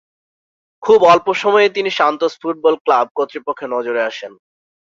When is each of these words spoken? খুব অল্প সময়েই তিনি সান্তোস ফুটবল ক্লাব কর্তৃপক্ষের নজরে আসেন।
খুব 0.83 0.99
অল্প 1.03 1.27
সময়েই 1.33 1.71
তিনি 1.73 1.89
সান্তোস 1.89 2.33
ফুটবল 2.41 2.75
ক্লাব 2.85 3.07
কর্তৃপক্ষের 3.15 3.69
নজরে 3.69 4.01
আসেন। 4.03 4.33